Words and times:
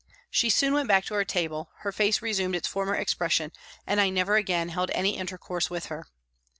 She 0.31 0.49
soon 0.49 0.73
went 0.73 0.87
back 0.87 1.05
to 1.05 1.13
her 1.13 1.23
table, 1.23 1.69
her 1.81 1.91
face 1.91 2.23
resumed 2.23 2.55
its 2.55 2.67
former 2.67 2.95
expression 2.95 3.51
and 3.85 4.01
I 4.01 4.09
never 4.09 4.35
again 4.35 4.69
held 4.69 4.89
any 4.95 5.15
inter 5.15 5.37
course 5.37 5.69
with 5.69 5.85
her. 5.93 6.07